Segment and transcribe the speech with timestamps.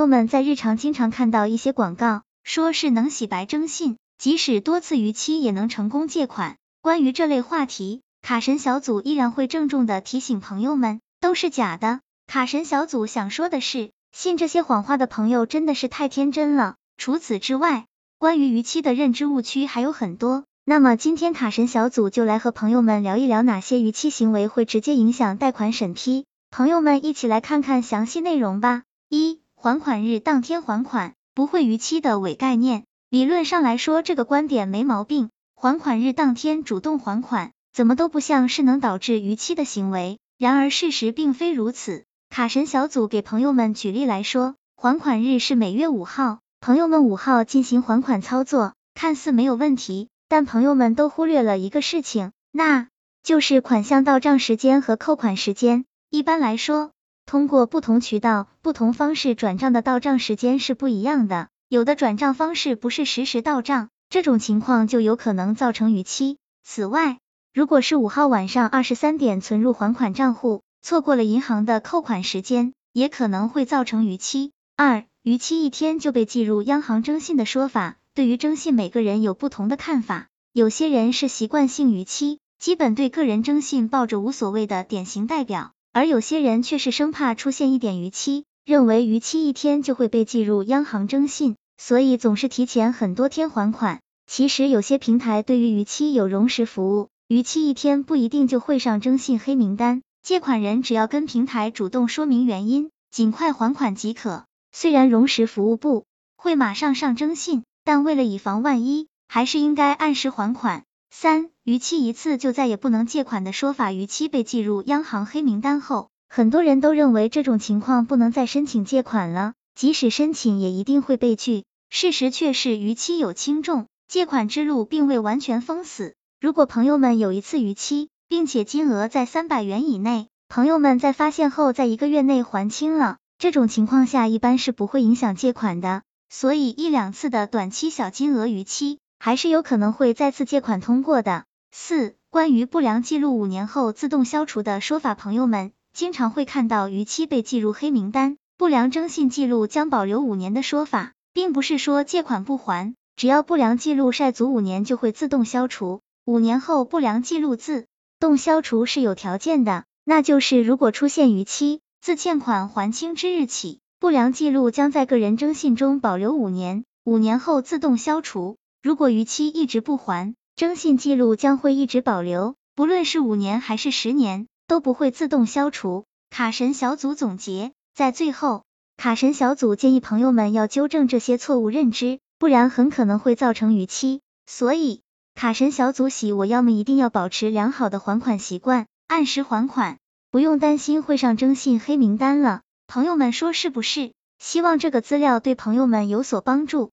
[0.00, 6.56] 朋友们在日常经常看到一些广告，说是能洗白征信，即使多次逾期也能成功借款。
[6.80, 12.00] 关于这类话题，卡神小组依然会郑重的提醒朋友们，都是假的。
[12.26, 16.76] 卡神小组想说的是，信这些谎话的朋友真的是太天真了。
[16.96, 17.84] 除此之外，
[18.18, 20.44] 关于逾期的认知误区还有很多。
[20.64, 26.24] 那么今天卡神小组就来和朋友们聊一聊哪些逾期行为会直接影响贷款审批。
[26.50, 28.84] 朋友们一起来看看详细内容吧。
[29.10, 32.84] 一、还款日当天还款不会逾期的伪概念。
[33.10, 35.28] 理论上来说，这个观点没毛病。
[35.54, 40.18] 还款日当天主动还款，怎么都不像是能导致逾期的行为。
[40.38, 42.04] 然而事实并非如此。
[42.30, 52.88] 卡神小组给朋友们举例来说，还款日是每月五号，朋友们五号进行还款操作，看似没有问题，但朋友们都忽略了一个事情，那
[53.22, 55.84] 就是款项到账时间和扣款时间。
[56.08, 56.92] 一般来说，
[57.30, 63.88] 通过不同渠道、不同方式转账的到账时间是不一样的，有的转账方式不是实时到账。
[64.08, 66.38] 这种情况就有可能造成逾期。
[66.64, 67.20] 此外，
[67.54, 74.50] 如果是五号晚上二十三点存入还款账户，错过了银行的扣款时间，也可能会造成逾期。
[74.76, 80.26] 二、逾期一天就被记入央行征信的说法，对于征信每个人有不同的看法。
[80.52, 91.56] 有些人是习惯性逾期，基本对个人征信抱着无所谓的典型代表，而有些人却是生怕出现一点逾期，认为逾期一天就会被记入央行征信。
[91.76, 94.00] 所以总是提前很多天还款。
[94.26, 100.02] 其实有些平台对于逾期有容时服务，逾期一天不一定就会上征信黑名单。
[100.22, 104.44] 借款人只要跟平台主动说明原因，尽快还款即可。
[104.72, 106.04] 虽然容时服务不
[106.36, 110.84] 会马上上征信，但为了以防万一，还是应该按时还款。
[111.10, 121.64] 三、逾期一次就再也不能借款的说法，逾期被记入央行黑名单后，很多人都认为这种情况不能再申请借款了，即使申请也一定会被拒。
[121.90, 126.14] 事实却是逾期有轻重，借款之路并未完全封死。
[126.40, 136.02] 如果朋友们有一次逾期，并且金额在三百元以内，朋友们在发现后在一个月内还清了，这种情况下一般是不会影响借款的。
[136.28, 141.44] 所以一两次的短期小金额逾期，还是有可能会再次借款通过的。
[141.70, 151.12] 四、关于不良记录五年后自动消除的说法，朋友们经常会看到逾期被记入黑名单，不良征信记录将保留五年的说法。
[151.32, 156.00] 并不是说借款不还，只要不良记录晒足五年就会自动消除。
[156.24, 157.86] 五年后不良记录自
[158.18, 168.56] 动消除是有条件的，那就是如果出现逾期，自欠款还清之日起，不良记录将在个人征信中保留五年，五年后自动消除。
[168.82, 176.06] 如果逾期一直不还，征信记录将会一直保留，不论是五年还是十年，都不会自动消除。
[176.30, 178.64] 卡神小组总结在最后。
[178.96, 184.22] 卡神小组建议朋友们要纠正这些错误认知，不然很可能会造成逾期。
[184.46, 185.02] 所以，
[185.34, 189.98] 卡神小组喜我要么一定要保持良好的还款习惯，按时还款，
[190.30, 192.62] 不用担心会上征信黑名单了。
[192.86, 194.12] 朋友们说是不是？
[194.38, 196.92] 希望这个资料对朋友们有所帮助。